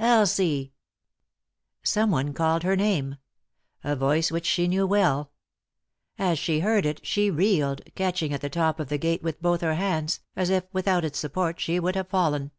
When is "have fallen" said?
11.94-12.50